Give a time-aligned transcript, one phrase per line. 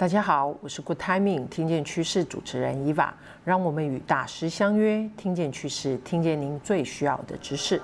[0.00, 3.12] 大家好，我是 Good Timing 听见趋势主持人伊娃，
[3.44, 7.78] 让我们与大师相约，听见趋势，听见您最需要的知识。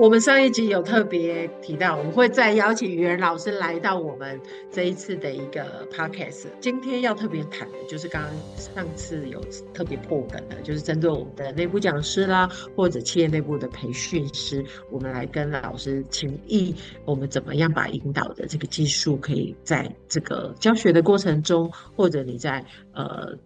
[0.00, 4.40] 我们上一集有特别提到，我们会再邀请语言老师来到我们
[4.70, 6.46] 这一次的一个 podcast。
[6.58, 9.38] 今天要特别谈的就是刚刚上次有
[9.74, 23.36] 特别破梗的，就是针对我们的内部讲师啦，或者企业内部的培训师，我们来跟老师请益，我们怎么样把引导的这个技术，可以在这个教学的过程中，或者你在呃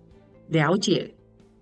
[0.47, 1.13] 了解。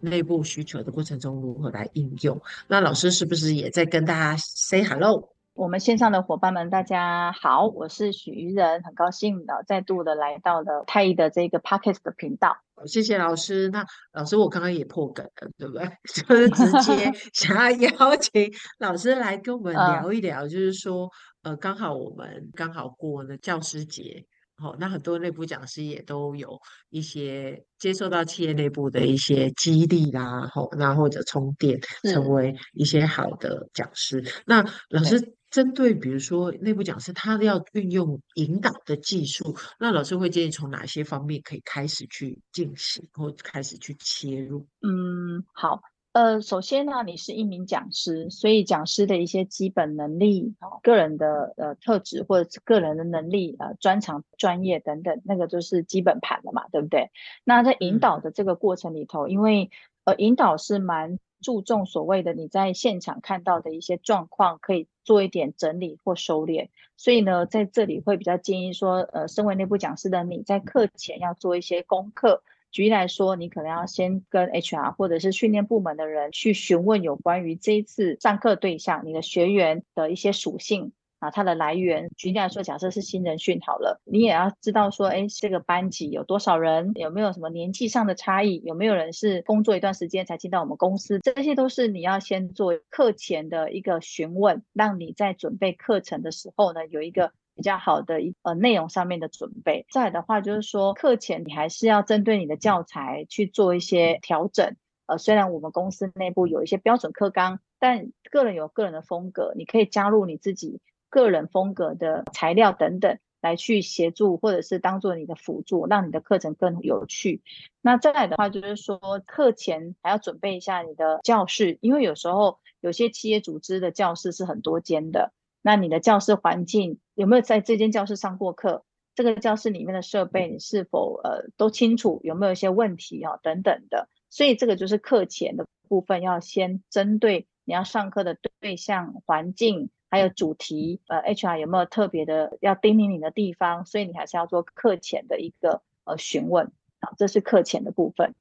[0.03, 2.41] 内部需求的过程中如何来应用？
[2.67, 5.31] 那老师是不是也在跟大家 say hello？
[5.55, 12.57] 我们线上的伙伴们，大家好，我是许瑜人，很高兴的再度的来到了太毅的这个 Podcast 的频道。
[12.87, 13.69] 谢谢老师。
[13.69, 15.87] 那老师，我刚刚也破梗了，对不对？
[16.09, 21.09] 就是直接 想要邀请老师来跟我们聊一聊，就是说，
[21.43, 24.25] 呃，刚好我们刚好过了教师节。
[24.57, 34.25] 好，那很多内部讲师也都有一些接受到企业内部的一些激励啦，好，那或者充电，成为一些好的讲师。
[34.47, 44.67] 那老师针对比如说内部讲师，他要运用引导的技术，那老师会建议从哪些方面可以开始去进行，或开始去切入？
[44.83, 45.81] 嗯，好。
[46.13, 57.11] 呃，首先呢，你是一名讲师，所以讲师的一些基本能力、哦、个人的呃特质或者是个人的能力、呃专长、专业等等，那个就是基本盘了嘛，对不对？
[57.45, 59.71] 那在引导的这个过程里头，嗯、因为
[60.05, 72.43] 呃引导是蛮注重所谓的你在现场看到的一些状况，可以做一点整理或收敛，所以呢，在这里会比较建议说，呃，身为内部讲师的你在课前要做一些功课。
[72.73, 82.09] 举例来说，你可能要先跟 HR 或者是训练部门的人去询问有关于这一次上课对象，你的学员的一些属性啊，它的来源。
[82.17, 97.33] 举例来说，假设是新人训好了，你也要知道说，哎，这个班级有多少人，有没有什么年纪上的差异，有没有人是工作一段时间才进到我们公司，这些都是你要先做课前的一个询问，让你在准备课程的时候呢，有一个。
[97.55, 104.77] 比较好的一呃内容上面的准备，再来的话就是说，课前你还是要针对你的教材去做一些调整。
[105.07, 110.81] 呃，虽然我们公司内部有一些标准课纲，但个人有个人的风格，你可以加入你自己
[111.11, 117.43] 个人风格的材料等等，来去协助或者是当做你的辅助，让你的课程更有趣。
[117.81, 125.33] 那再来的话就是说，课前还要准备一下你的教室，因为有时候有些企业组织的教室是很多间的。
[125.61, 128.85] 那你的教室环境有没有在这间教室上过课？
[129.15, 132.21] 这个教室里面的设备你是否呃都清楚？
[132.25, 133.37] 有没有一些问题啊？
[133.43, 134.09] 等等的。
[134.31, 143.85] 所以这个就是课前的部分，要先针对你要上课的对象、环境还有主题，呃，HR 有没有特别的要叮咛你的地方？
[143.85, 148.35] 所以你还是要做课前的一个呃询问啊，这是课前的部分。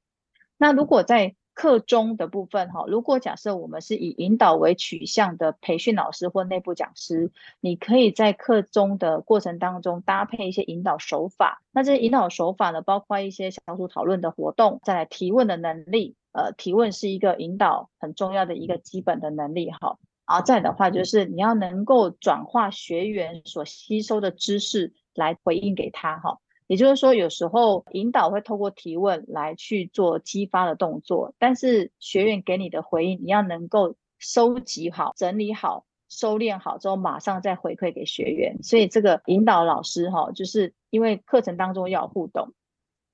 [0.56, 7.30] 那如果在课中的部分哈，如果假设我们是以引导为取向的培训老师或内部讲师，
[7.60, 11.62] 你可以在课中的过程当中搭配一些引导手法。
[11.70, 16.16] 那这些引导手法呢，包括一些小组讨论的活动，再来提问的能力。
[16.32, 19.98] 呃，提问是一个引导很重要的一个基本的能力哈。
[20.26, 26.40] 然后再的话，就是你要能够转化学员所吸收的知识来回应给他哈。
[26.72, 38.62] 也就是说，有时候引导会透过提问来去做激发的动作，但是学员给你的回应，你要能够收集好、整理好、收敛好之后，马上再回馈给学员。
[38.62, 42.54] 所以这个引导老师哈，就是因为课程当中要互动，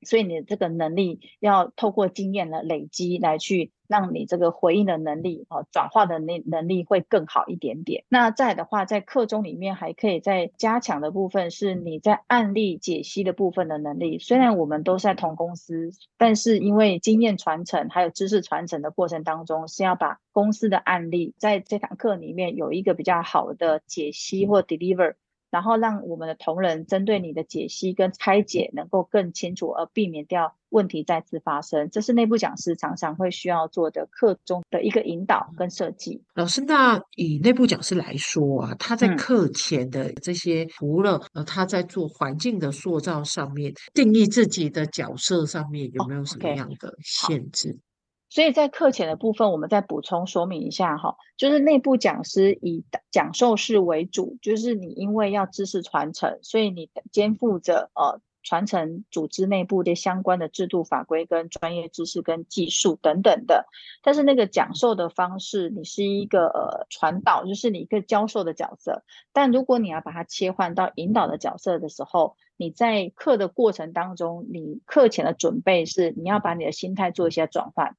[0.02, 3.72] 所以你的这个能力要透过经验的累积来去。
[3.88, 8.04] 让你这个回应的能力哦，转化的能能力会更好一点点。
[8.10, 14.18] 那再的话，在课中里面还可以再加强的部分是你在案例解析的部分的能力。
[14.18, 15.88] 虽然我们都是在同公司，
[16.18, 25.14] 但是因为经验传承还有知识传承的过程当中，是要把公司的案例在这堂课里面有一个比较好的解析或 deliver。
[25.50, 31.88] 然后让我们的同仁针对你的解析跟拆解能够更清楚，而避免掉问题再次发生。
[31.90, 36.22] 这是内部讲师常常会需要做的课中的一个引导跟设计。
[36.34, 47.70] 老师，那以内部讲师来说啊，他在课前的这些，嗯、除了呃他在做环境的塑造上面，定义自己的角色上面有没有什么样的限制？
[47.70, 47.87] 哦 okay
[48.30, 63.66] 所以在课前的部分，我们再补充说明一下哈，就是内部讲师以讲授式为主，就是你因为要知识传承，所以你肩负着呃传承组织内部的相关的制度法规跟专业知识跟技术等等的。
[64.02, 69.02] 但是那个讲授的方式，你是一个呃传导，就是你一个教授的角色。
[69.32, 77.96] 但如果你要把它切换到引导的角色的时候，你在课的过程当中，你课前的准备是你要把你的心态做一些转换。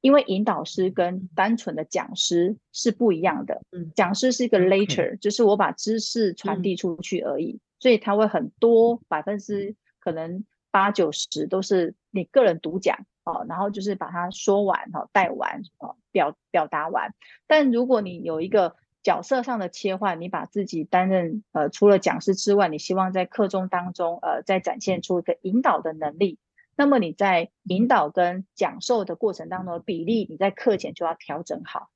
[0.00, 17.12] 因为引导师跟单纯的讲师是不一样的，嗯，讲师是一个 later，嗯，就是我把知识传递出去而已，嗯，所以他会很多百分之可能八九十都是你个人独讲哦，然后就是把它说完哦，带完哦，表表达完。
[17.46, 26.38] 但如果你有一个角色上的切换，你把自己担任呃除了讲师之外，你希望在课中当中呃再展现出一个引导的能力。
[26.78, 31.90] 那么你在引导跟讲授的过程当中的比例，你在课前就要调整好。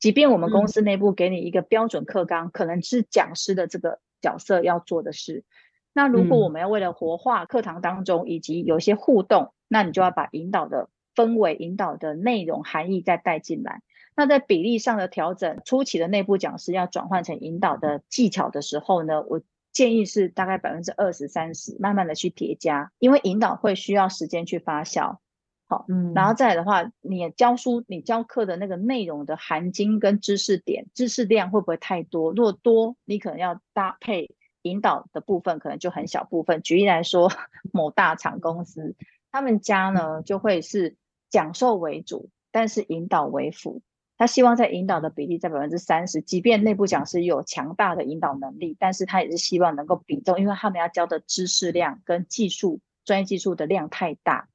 [0.00, 5.44] 即便我们公司内部给你一个标准课纲，可能是讲师的这个角色要做的事。
[5.92, 13.82] 那如果我们要为了活化课堂当中以及有一些互动，那你就要把引导的氛围、引导的内容含义再带进来。
[14.16, 19.42] 那在比例上的调整，初期的内部讲师要转换成引导的技巧的时候呢，我。
[19.74, 25.18] 建议是大概百分之二十三十，慢慢的去叠加，因为引导会需要时间去发酵。
[25.66, 32.32] 好，嗯，然后再来的话，你教书、你教课的那个内容的含金跟知识点、知识量会不会太多？
[32.32, 34.30] 如果多，你可能要搭配
[34.62, 36.62] 引导的部分，可能就很小部分。
[36.62, 37.32] 举例来说，
[37.72, 38.94] 某大厂公司，
[39.32, 40.96] 他们家呢就会是
[41.30, 43.82] 讲授为主，但是引导为辅。
[44.24, 54.48] 他希望在引导的比例在百分之三十，即便内部讲师有强大的引导能力，但是他也是希望能够比重，因为他们要教的知识量跟技术、专业技术的量太大，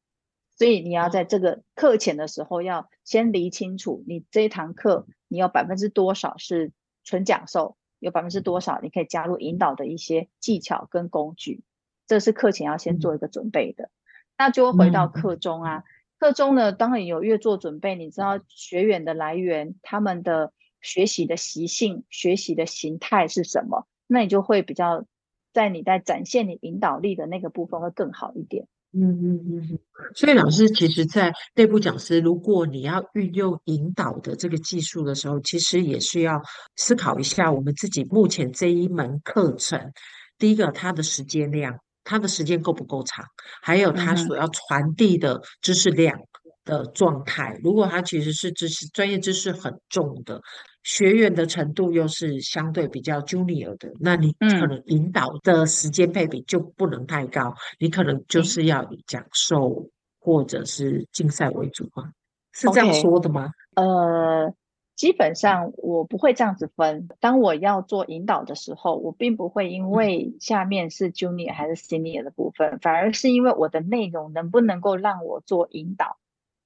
[0.57, 6.71] 所以你要在这个课前的时候要先理清楚，你这一堂课你有百分之多少是
[7.03, 11.61] 纯讲授，有百分之多少你可以加入引导的一些技巧跟工具，
[12.07, 13.91] 这是课前要先做一个准备的。
[14.35, 15.83] 那就回到课中啊。
[16.19, 20.51] 课中呢，当然有越做准备，你知道学员的来源，他们的
[20.81, 25.05] 学习的习性、学习的形态是什么，那你就会比较
[25.53, 28.67] 在你在展现你引导力的那个部分会更好一点。
[28.91, 29.79] 嗯嗯嗯嗯。
[30.15, 36.41] 所以老师，其实，在内部讲师，如果你要运用引导的这个技术的时候，其实也是要
[36.75, 39.93] 思考一下我们自己目前这一门课程，
[40.37, 41.79] 第一个它的时间量。
[42.09, 43.23] 他的时间够不够长？
[43.61, 46.19] 还有他所要传递的知识量
[46.65, 47.53] 的状态。
[47.57, 50.41] 嗯、如果他其实是知识专业知识很重的，
[50.81, 57.49] 学员的程度又是相对比较 junior 的，那你可能引导的时间配比就不能太高。
[57.49, 59.87] 嗯、你可能就是要以讲授
[60.19, 62.11] 或者是竞赛为主吗？
[62.53, 63.83] 是这样说的吗？Okay.
[63.83, 64.53] 呃。
[64.99, 67.07] 基本上我不会这样子分。
[67.21, 76.17] 当我要做引导的时候，我并不会因为下面是 junior 还是 senior 的部分，反而是因为我的内容能不能够让我做引导，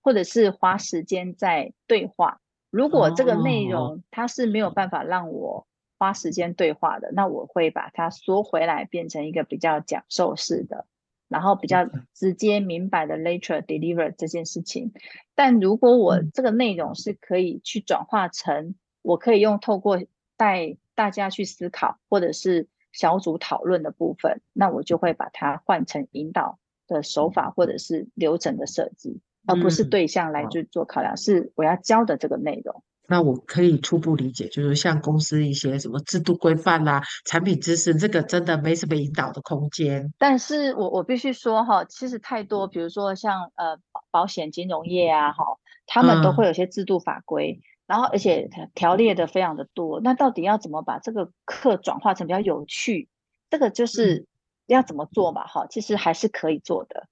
[0.01, 2.39] 或者是花时间在对话。
[2.71, 5.67] 如果这个内容它是没有办法让我
[5.99, 10.87] 花时间对话的，那我会把它缩回来，变成一个比较讲授式的。
[11.33, 14.93] 然后比较直接明白的 lecture deliver 这件事情，
[15.33, 19.99] 但如果我这个内容是可以去转化成，我可以用透过
[20.37, 32.83] 带大家去思考，或者是小组讨论的部分，那我就会把它换成引导的手法或者是流程的设计，而不是对象来去做考量，是我要教的这个内容。
[33.07, 40.13] 那我可以初步理解，就是像公司一些什么制度规范啦、产品知识，这个真的没什么引导的空间。
[40.17, 43.77] 但是我我必须说哈，其实太多，比如说像呃
[44.09, 45.43] 保险金融业啊，哈，
[45.85, 49.99] 他们都会有些制度法规，嗯、然后而且条列的非常的多。
[50.01, 53.09] 那到底要怎么把这个课转化成比较有趣？
[53.49, 54.25] 这个就是
[54.65, 55.45] 要怎么做嘛？
[55.45, 57.07] 哈、嗯，其实还是可以做的。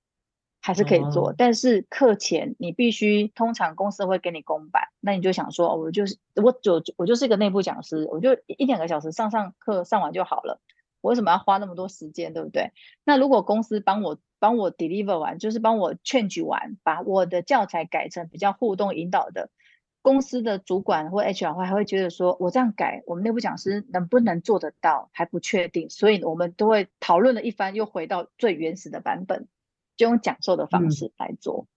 [0.61, 10.61] 还是可以做，哦、但是课前你必须，通常公司会给你公版，那你就想说，我就是我就我就是一个内部讲师，我就一两个小时上上课上完就好了，
[11.01, 12.73] 我为什么要花那么多时间，对不对？
[13.03, 19.49] 那如果公司帮我帮我 deliver 完，就是帮我 change 完，把我的教材改成比较互动引导的，
[20.03, 29.47] 公司的主管或 HR 会还会觉得说，我这样改，我们内部讲师能不能做得到还不确定，所以我们都会讨论了一番，又回到最原始的版本。
[30.01, 31.67] 就用讲授的方式来做，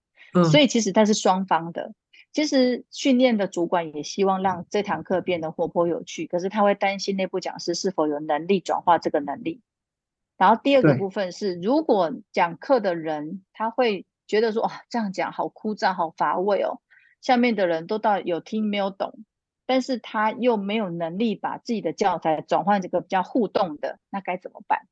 [0.51, 1.93] 所以其实它是双方的。
[2.33, 9.61] 其实训练的主管也希望让这堂课变得活泼有趣，可是他会担心内部讲师是否有能力转化这个能力。
[10.39, 16.81] 然后第二个部分是，如果讲课的人他会觉得说，哇，这样讲好枯燥、好乏味哦，
[17.21, 19.13] 下面的人都到有听没有懂，
[19.67, 24.89] 但是他又没有能力把自己的教材转换这个比较互动的，那该怎么办？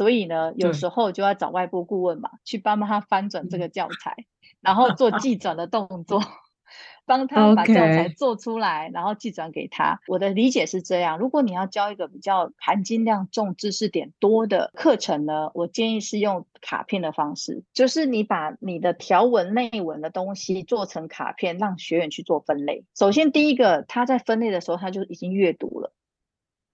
[0.00, 4.24] 所以呢，有时候就要找外部顾问嘛，去帮帮他翻转这个教材，
[4.62, 6.22] 然后做记转的动作。
[7.04, 8.94] 帮他把教材做出来，Okay.
[8.94, 10.00] 然后记转给他。
[10.06, 22.84] 我的理解是这样：如果你要教一个比较含金量重、知识点多的课程呢，我建议是用卡片的方式，就是你把你的条文内文的东西做成卡片，让学员去做分类。
[22.96, 25.92] 首先，第一个，他在分类的时候他就已经阅读了，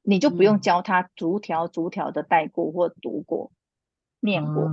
[0.07, 3.51] 你就不用教他逐条逐条的带过或读过。
[4.19, 4.71] 念过，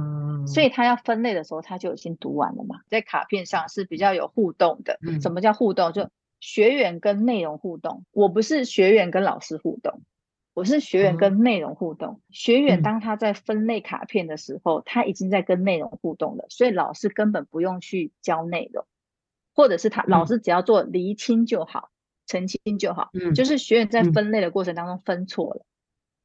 [0.48, 2.80] 所以他要分类的时候，他就已经读完了嘛。
[2.90, 4.98] 在卡片上是比较有互动的。
[5.22, 5.92] 什么叫互动？
[5.92, 6.10] 就
[6.40, 8.06] 学员跟内容互动。
[8.12, 10.02] 我不是学员跟老师互动，
[10.54, 12.22] 我是学员跟内容互动。
[12.32, 18.88] 学员当他在分类卡片的时候，他已经在跟内容互动了，所以老师根本不用去教内容，
[19.54, 21.90] 或者是他老师只要做厘清就好，
[22.26, 23.10] 澄清就好。
[23.14, 25.66] 嗯就是学员在分类的过程当中分错了。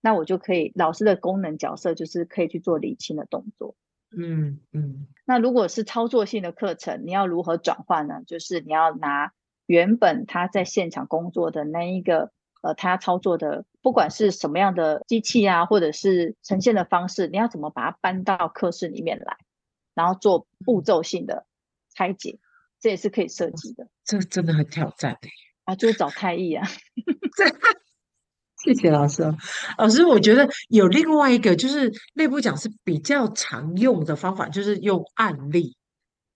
[0.00, 3.74] 那我就可以，老师的功能角色就是可以去做理清的动作。
[4.16, 5.08] 嗯嗯。
[5.26, 8.22] 那如果是操作性的课程，你要如何转换呢？
[8.26, 9.32] 就是你要拿
[9.66, 12.30] 原本他在现场工作的那一个，
[12.62, 19.36] 呃，他操作的，不管是什么样的机器啊，或者是呈现的方式，你要怎么把它搬到课室里面来，
[19.94, 21.44] 然后做步骤性的
[21.92, 22.38] 拆解，
[22.80, 23.88] 这也是可以设计的。
[24.04, 25.28] 这真的很挑战的
[25.68, 26.66] 啊，就是找太艺啊。
[28.64, 29.22] 谢谢老师。
[29.76, 35.76] 老师，我觉得有另外一个，就是内部讲是比较常用的方法，就是用案例。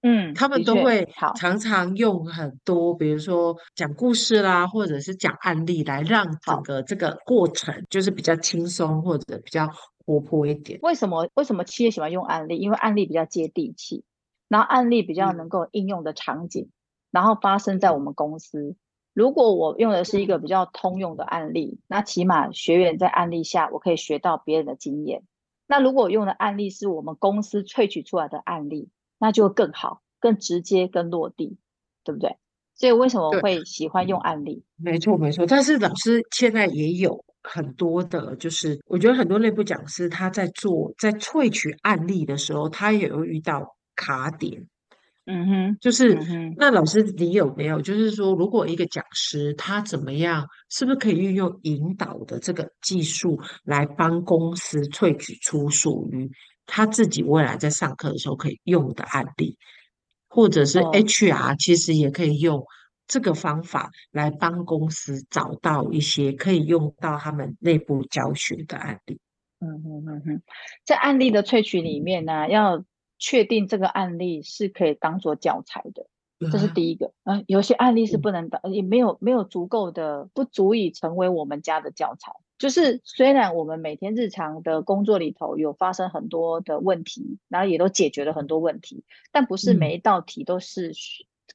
[0.03, 9.67] 嗯，他们都会常常用很多，比如说讲故事啦，或者是讲案例，来让整个这个过程就是比较轻松或者比较
[10.05, 10.79] 活泼一点。
[10.83, 11.27] 为什么？
[11.35, 12.59] 为什么企业喜欢用案例？
[12.59, 14.05] 因为案例比较接地气，
[14.49, 16.73] 然后案例比较能够应用的场景，嗯、
[17.13, 18.77] 然后发生在我们公司。
[19.15, 25.23] 如果我用的是一个比较通用的案例，那起码学员在案例下，我可以学到别人的经验。
[25.67, 28.89] 那如果我用的案例是我们公司萃取出来的案例，
[29.19, 31.59] 那就更好、更直接、更落地，
[32.05, 32.37] 对不对？
[32.75, 34.65] 所以为什么会喜欢用案例？
[34.77, 35.47] 没错，没错。
[35.47, 44.67] 但是老师现在也有很多的，就是我觉得很多内部讲师他在做在萃取案例的时候，他也有遇到卡点。
[45.35, 56.31] 嗯哼，就是、嗯、那老师，你有没有就是说，如果一个讲师他怎么样，是不是可以运用引导的这个技术来帮公司萃取出属于
[56.67, 59.57] 他自己未来在上课的时候可以用的案例，
[60.29, 62.63] 或者是 HR 其实也可以用
[63.07, 69.19] 这个方法来帮公司找到一些可以用到他们内部教学的案例？
[69.61, 70.43] 嗯哼嗯哼，
[70.85, 72.85] 在案例的萃取里面呢，要。
[73.23, 76.09] 确定这个案例是可以当做教材的，
[76.51, 77.13] 这是第一个。
[77.23, 82.33] 嗯、呃，有些案例是不能当，也没有没有足够的，不足以成为我们家的教材。
[82.59, 90.93] 就是虽然我们每天日常的工作里头有发生很多的问题，然后也都解决了很多问题，但不是每一道题都是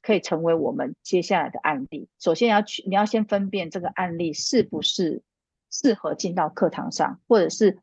[0.00, 2.08] 可以成为我们接下来的案例。
[2.18, 5.22] 首先要去，你要先分辨这个案例是不是
[5.70, 7.78] 适合进到课堂上，或者是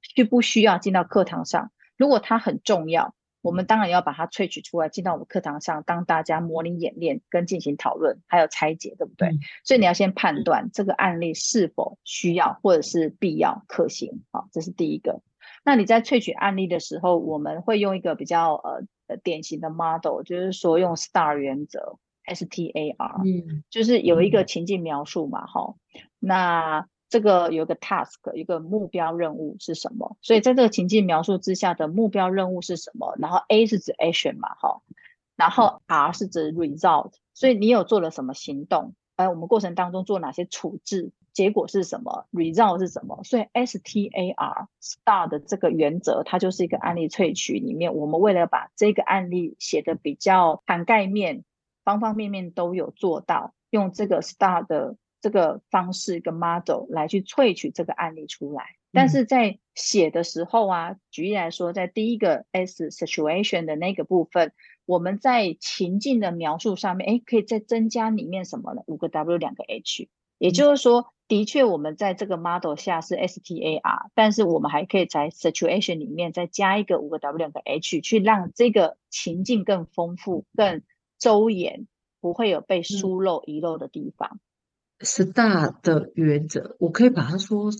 [0.00, 1.70] 需不需要进到课堂上。
[1.96, 3.14] 如果它很重要。
[3.40, 9.28] 我们当然要把它萃取出来，进到我们课堂上，当大家模拟演练跟进行讨论，还有拆解，对不对？
[9.28, 15.22] 嗯、所以你要先判断这个案例是否需要或者是必要可行，好，这是第一个。
[15.64, 26.86] 那你在萃取案例的时候，我们会用一个比较呃典型的 model，就是说用 STAR 原则，S T A R，嗯，就是有一个情境描述嘛，哈、嗯，那。
[27.08, 30.16] 这个有个 task，一个目标任务是什么？
[30.20, 33.16] 所以在这个情境描述之下的目标任务是什么？
[33.18, 34.82] 然后 A 是指 action 嘛，哈，
[35.34, 38.94] 然后 R 是指 result，所以你有做了什么行动？
[39.16, 41.12] 哎，我们过程当中做哪些处置？
[41.32, 43.22] 结果是什么？result 是什么？
[43.24, 51.44] 所以 STAR STAR 的这个原则，它就是一个案例萃取里面，我们为了把这个案例写的比较涵盖面，
[51.84, 54.96] 方方面面都有做到，用这个 STAR 的。
[55.20, 64.52] 这个方式一个 model 来去萃取这个案例出来，但是在写的时候啊，嗯、举例来说，在第一个 S situation 的那个部分，
[64.86, 68.82] 我们在情境的描述上面，哎，可以再增加里面什么呢？
[68.86, 70.08] 五个 W 两个 H，
[70.38, 80.82] 也就是说，的确我们在这个 model 下是 STAR，但是我们还可以在 situation 里面再加一个五个 W 两个 H，去让这个情境更丰富、更
[81.18, 81.86] 周延，
[82.20, 84.40] 不会有被疏漏遗漏的地方。
[85.00, 87.70] STAR 的原则，我可以把它说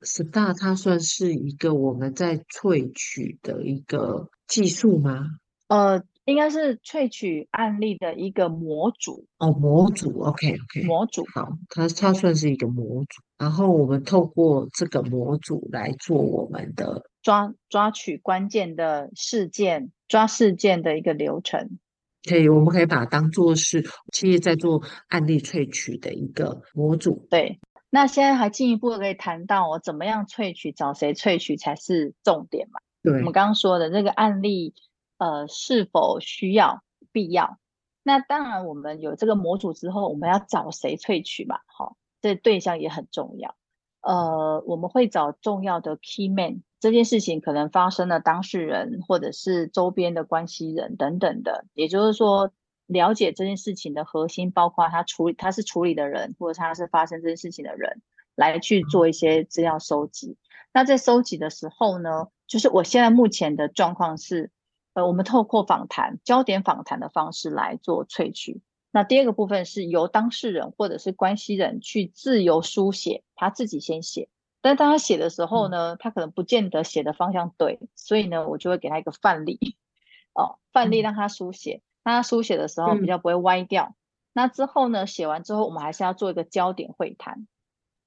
[0.00, 5.26] ，STAR 它算是一个我们在萃取的一个技术吗？
[5.68, 9.26] 呃，应该是萃取案例的一个模组。
[9.36, 21.78] 哦，模组，OK OK，模组，好，它它算是一个模组，然后我们透过这个模组来做我们的抓抓取关键的事件，抓事件的一个流程，
[22.28, 23.82] 可以，我们可以把它当做是
[24.12, 27.26] 企业在做案例萃取的一个模组。
[27.30, 27.58] 对，
[27.90, 32.80] 那现在还进一步可以谈到我怎么样萃取，找谁萃取才是重点嘛？
[33.02, 34.74] 对，我们刚刚说的这个案例。
[35.20, 37.58] 呃，是否需要必要？
[38.04, 41.58] 那当然，我们有这个模组之后，我们要找谁萃取嘛？
[41.66, 43.56] 好，这对象也很重要。
[44.00, 52.52] 呃，我们会找重要的 key man，这件事情可能发生了当事人或者是周边的关系人等等的，也就是说，
[52.86, 58.02] 了解这件事情的核心，包括他处理他是处理的人，或者他是发生这件事情的人，
[58.34, 60.36] 来去做一些资料收集。
[60.72, 64.50] 那在收集的时候呢，就是我现在目前的状况是。
[64.94, 68.62] 呃，我们透过访谈、焦点访谈的方式来做萃取。
[68.90, 74.28] 那第二个部分是由当事人或者是关系人去自由书写，他自己先写。
[74.60, 79.76] 但当他写的时候呢，他可能不见得写的方向对，所以呢，我就会给他一个范例，
[80.34, 81.82] 哦，范例让他书写。
[82.04, 83.94] 那他书写的时候比较不会歪掉。
[84.32, 87.46] 那之后呢，写完之后，我们还是要做一个焦点会谈。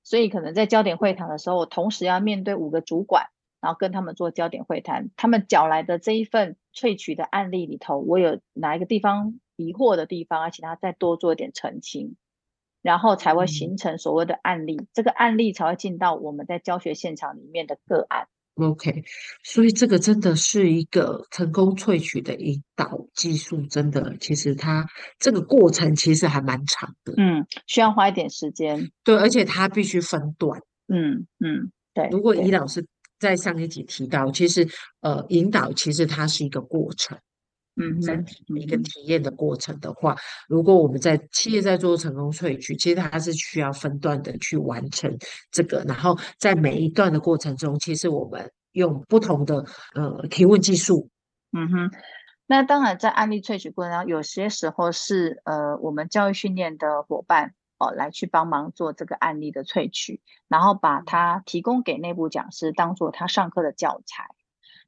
[0.03, 3.27] 所以可能在焦点会谈的时候，我同时要面对五个主管。
[3.61, 12.15] 然后跟他们做焦点会谈，他们缴来的这一份萃取的案例里头，我有哪一个地方疑惑的地方，而且他再多做一点澄清，
[12.81, 18.27] 然后才会形成所谓的案例，嗯、这个案例才会进到我们在教学现场里面的个案。
[18.55, 19.03] OK，
[19.43, 24.85] 所以这个真的是一个成功萃取的引导技术，真的，其实它
[25.19, 32.07] 这个过程其实还蛮长的，嗯，需要花一点时间，对，而且它必须分段，嗯嗯，对。
[32.11, 32.85] 如果以老师。
[33.21, 34.67] 在上一集提到，其实
[35.01, 37.15] 呃，引导其实它是一个过程，
[37.75, 40.15] 嗯，整体一个体验的过程的话，
[40.47, 45.17] 如果我们在企业在做成功萃取，其实它是需要分段的去完成
[45.51, 51.09] 这个，然后在每一段的过程中，其实我们用不同的呃提问技术，
[51.53, 51.91] 嗯哼，
[52.47, 57.53] 那当然在案例萃取过程中，有些时候是呃我们教育训练的伙伴。
[57.83, 64.27] 哦，来去帮忙做这个案例的萃取，然后把它提供给内部讲师，当做他上课的教材。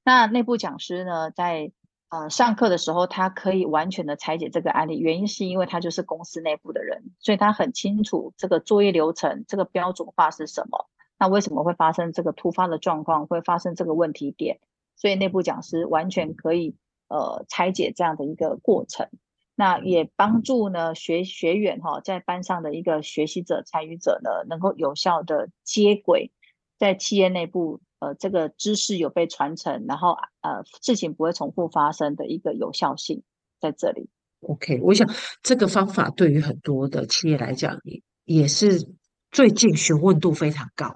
[0.03, 1.71] 那内部讲师呢，在
[2.13, 10.87] 呃上课的时候，他可以完全的拆解这个案例，原因是因为他就是公司内部的人，所以他很清楚这个作业流程，这个标准化是什么。
[11.17, 14.59] 那为什么会发生这个突发的状况，会发生这个问题点？
[14.95, 16.75] 所以内部讲师完全可以
[17.07, 19.09] 呃拆解这样的一个过程。
[19.55, 26.31] 那也帮助呢学学员哈，在班上的一个学习者参与者呢，能够有效的接轨，
[26.77, 33.23] 在企业内部呃这个知识有被传承，然后呃事情不会重复发生的一个有效性
[33.61, 34.09] 在这里。
[34.41, 35.09] OK，我想
[35.41, 38.89] 这个方法对于很多的企业来讲也也是
[39.31, 40.93] 最近询问度非常高。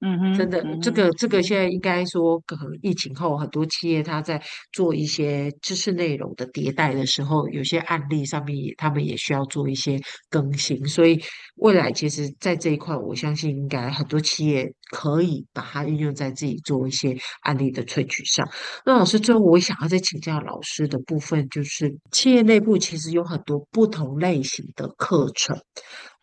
[0.00, 10.86] 嗯哼，真的，嗯、这个这个现在应该说，可能疫情后很多企业它在做一些知识内容的迭代的时候，有些案例上面也他们也需要做一些更新。
[10.86, 11.18] 所以
[11.56, 18.46] 未来其实，在这一块，我相信应该很多企业可以把它运用在自己做一些案例的萃取上。
[18.84, 25.58] 那老师，最后我想要再请教老师的部分，就是企业内部其实有很多不同类型的课程。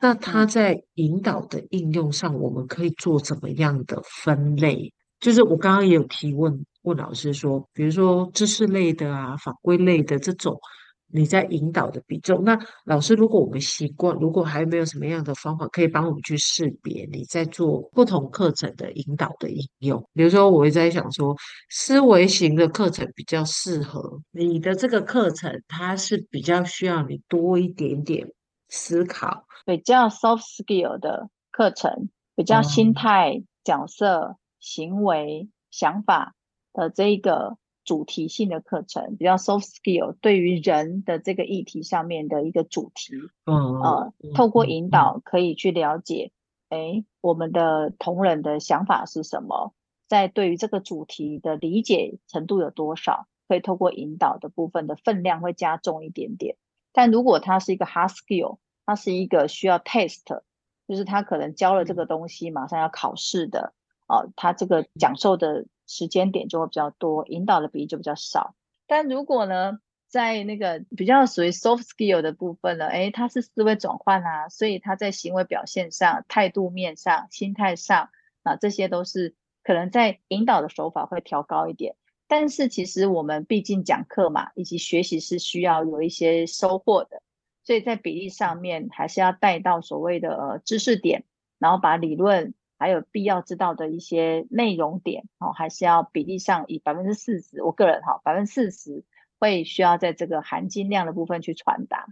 [0.03, 4.91] 那它在引导的应用上，我们可以做怎么样的分类？
[5.21, 10.59] 就是我刚刚也有提问问老师说，比如说知识类的啊、法规类的这种，
[11.07, 12.43] 你在引导的比重。
[12.43, 21.33] 那老师，如果我们习惯，如果还没有什么样的方法可以帮我们去识别你在做不同课程的引导的应用，比如说，我会在想说，
[21.69, 28.27] 思维型的课程比较适合你的这个课程，它是比较需要你多一点点
[28.73, 29.45] 思考。
[29.65, 36.35] 比较 soft skill 的课程，比较心态、嗯、角色、行为、想法
[36.73, 43.13] 的这一个主题性的课程，比较 soft skill 对于人的这个议题上面的一个主题，
[43.45, 46.31] 嗯呃，透过引导可以去了解，
[46.69, 49.73] 哎，我们的同仁的想法是什么，
[50.09, 56.57] 在对于这个主题的理解程度有多少，可以透过引导的部分的分量会加重一点点。
[56.93, 60.41] 但如果它是一个 hard skill，它是一个需要 test，
[60.87, 63.73] 就是他可能教了这个东西，马上要考试的，
[64.07, 68.55] 哦，他这个讲授的时间点就会比较多，引导的比例就比较少。
[68.85, 69.79] 但如果呢，
[70.09, 78.09] 在那个比较属于 soft skill 的部分呢，诶，他是思维转换啊，所以他在行为表现上、态度面上、心态上
[78.43, 81.95] 啊，这些都是可能在引导的手法会调高一点。
[82.35, 87.21] 但是其实我们毕竟讲课嘛，以及学习是需要有一些收获的，
[87.63, 91.25] 所以在比例上面还是要带到所谓的呃知识点，
[91.59, 99.03] 然后把理论还有必要知道的一些内容点，哦，还是要比例上以百分之四十，我个人哈百分之四十
[99.37, 102.07] 会需要在这个含金量的部分去传达，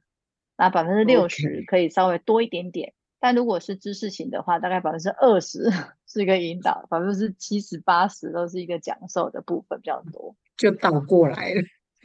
[0.56, 2.94] 那百分之六十可以稍微多一点点。
[3.22, 5.70] 但如果是知识型的话，大概百分之二十
[6.08, 11.62] 是一个引导，百分之七十八十都是一个讲授的部分比较多，就倒过来了，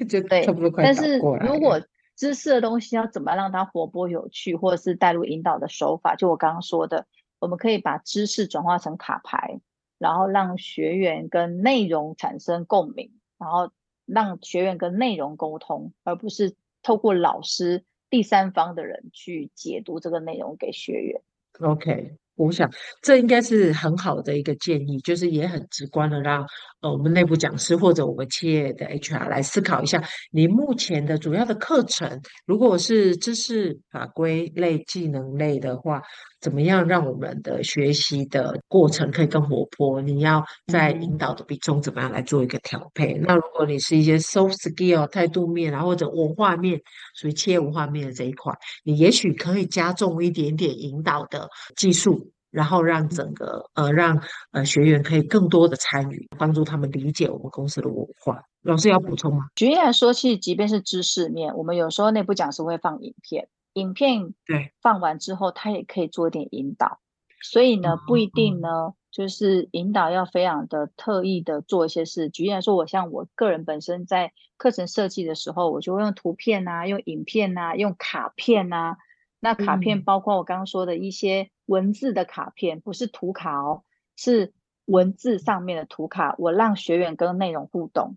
[0.07, 0.85] 就差不多快。
[0.85, 1.81] 但是如果
[2.17, 7.07] 知识的东西要怎么让它活泼有趣，或者是带入引导的手法，就我刚刚说的，
[7.39, 9.61] 我们可以把知识转化成卡牌，
[9.97, 13.71] 然后让学员跟内容产生共鸣，然后
[14.05, 17.85] 让学员跟内容沟通，而不是透过老师。
[18.11, 21.21] 第三方的人去解读这个内容给学员。
[21.61, 22.71] OK，我想
[23.03, 26.47] 这应该是很好的一个建议，就是也很直观的让
[26.83, 36.03] 呃我们内部讲师或者我们企业的 HR 来思考一下，你目前的主要的课程，如果是知识法规类、技能类的话。
[36.41, 40.01] 怎么样让我们的学习的过程可以更活泼？
[40.01, 43.15] 你要在引导的比重怎么样来做一个调配？
[43.15, 46.81] 嗯、那如果你是一些 soft skill 态度面啊，或者文化面，
[47.15, 48.53] 属于企业文化面的这一块，
[48.85, 54.21] 你也许可以加重一点点引导的技术，然后让整个呃让
[54.53, 58.41] 呃学员可以更多的参与，帮助他们理解我们公司的文化。
[58.63, 59.47] 老师要补充吗？
[59.55, 63.49] 举例来说，其实即便是知识面，我们有时候内部讲师会放影片。
[63.77, 66.99] 影片对放完之后，他也可以做一点引导，
[67.43, 72.31] 所以呢，不一定呢，就是引导要非常的特意的做一些事。
[72.31, 78.97] 举例来说，我像我个人本身在课程设计的时候，我就会用图片啊，用影片啊，用卡片啊。
[79.41, 83.83] 那卡片包括我刚刚说的一些文字的卡片，不是图卡哦，
[84.17, 84.55] 是
[84.87, 86.35] 文字上面的图卡。
[86.39, 88.17] 我让学员跟内容互动，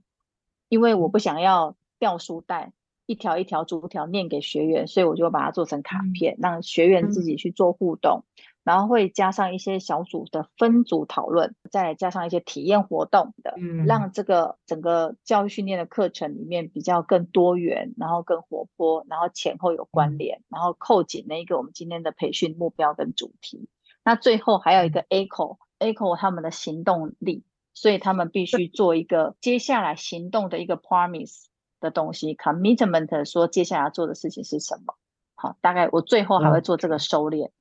[0.69, 2.71] 因为我不想要掉书袋。
[3.09, 8.23] 一条一条逐条念给学员，所以我就把它做成卡片，让学员自己去做互动，
[8.63, 13.55] 然后会加上一些小组的分组讨论，再加上一些体验活动的，
[13.87, 23.69] 让这个整个教育训练的课程里面比较更多元，然后更活泼，然后前后有关联，然后扣紧那一个我们今天的培训目标跟主题。
[24.03, 27.43] 那最后还有一个 echo，echo 他们的行动力，
[27.73, 31.48] 所以他们必须做一个接下来行动的一个 promise。
[31.79, 34.95] 的东西，commitment 说接下来要做的事情是什么？
[35.35, 37.51] 好，大概我最后还会做这个收敛，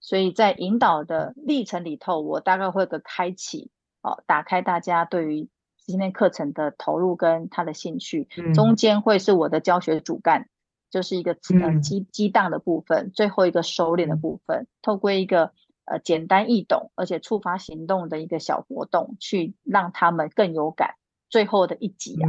[0.00, 3.70] 所以在引导的历程里头，我大概会有个开启，
[4.02, 10.48] 哦，打开大家对于今天课程的投入跟他的兴趣，中间会是我的教学主干，
[10.90, 15.52] 就是一个呃激激荡的部分，最后一个收敛的部分，透过一个
[15.84, 20.96] 呃简单易懂而且触发行动的一个小活动，去让他们更有感，
[21.30, 22.28] 最后的一集啊。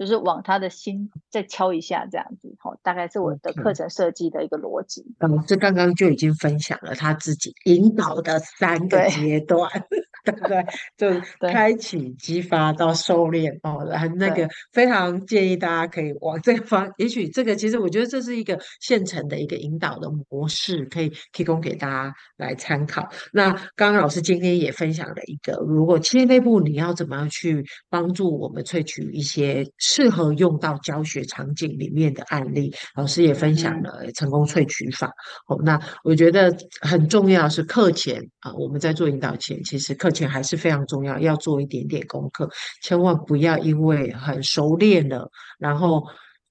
[0.00, 5.04] 就是往他的心再敲一下，这样子，好，大概是我的课程设计的一个逻辑。
[5.18, 9.68] 老师刚刚就已经分享了他自己引导的三个阶段，
[10.24, 10.64] 对不对？
[10.96, 11.20] 就
[11.52, 16.90] 开启、激发到收敛哦，然后那个非常建议大家可以往这个方。
[16.96, 23.06] 也许这个其实我觉得这是一个现成的一个引导的模式，可以提供给大家来参考。
[23.34, 29.62] 那刚刚老师今天也分享了一个，如果企业内部你要怎么样去帮助我们萃取一些。
[29.90, 35.08] 适合用到教学场景里面的案例，老师也分享了成功萃取法。
[35.48, 42.48] 嗯、哦，那我觉得很重要是课前啊，我们在做引导前，其实课前还是非常重要，要做一点点功课，
[42.84, 46.00] 千万不要因为很熟练了，然后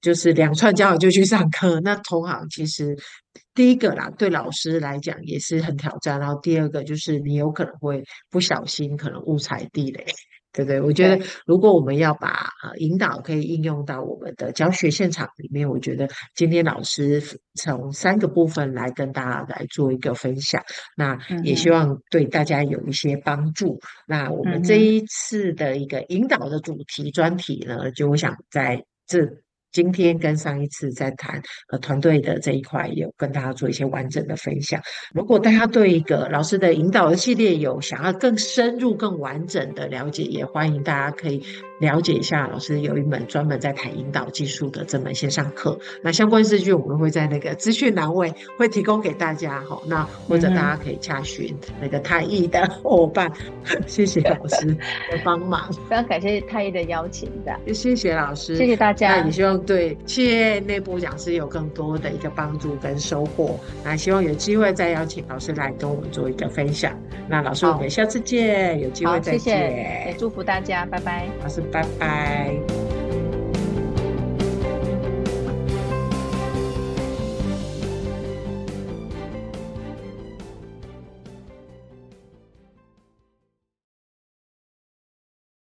[0.02, 1.80] 就是两串教好就去上课。
[1.80, 2.94] 那同行其实
[3.54, 10.04] 第一个啦，对老师来讲也是很挑战，然后第二个就是你有可能会不小心可能误踩地雷。
[10.52, 17.22] 对对，我觉得如果我们要把呃引导可以应用到我们的教学现场里面，我觉得今天老师
[17.54, 20.62] 从三个部分来跟大家来做一个分享，
[20.96, 23.74] 那也希望对大家有一些帮助。
[23.74, 29.20] 嗯、那我们这一次的一个引导的主题专题呢，就我想在这。
[29.72, 34.80] 今天跟上一次在谈呃团队的这一块，有跟大家做一些完整的分享。
[35.14, 41.44] 如果大家对一个老师的引导的系列有想要更深入、更完整的了解，也欢迎大家可以
[41.80, 45.78] 了解一下老师有一门专门在谈引导技术的这门线上课。
[46.02, 49.80] 那相关资讯我们会在那个资讯栏位会提供给大家哈。
[49.86, 53.30] 那或者大家可以洽询那个太艺的伙伴。
[53.86, 59.59] 谢谢老师的帮忙， 非常感谢太艺的邀请的，谢谢老师，谢谢大家，那也希望。
[59.60, 63.58] 对企业内部讲师有更多的一个帮助跟收获。
[63.84, 66.98] 那希望有机会再邀请老师来跟我们做一个分享。
[67.28, 69.38] 那老师，我们下次见，有机会再见。
[69.38, 71.28] 谢谢，也祝福大家，拜拜。
[71.42, 72.99] 老师，拜拜。